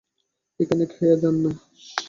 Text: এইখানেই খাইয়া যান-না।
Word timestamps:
এইখানেই 0.59 0.87
খাইয়া 0.93 1.15
যান-না। 1.21 1.51